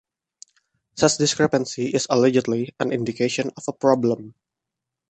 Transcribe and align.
Such 0.95 1.19
discrepancy 1.19 1.89
is 1.93 2.07
allegedly 2.09 2.73
an 2.79 2.91
indication 2.91 3.51
of 3.55 3.65
a 3.67 3.73
problem. 3.73 4.33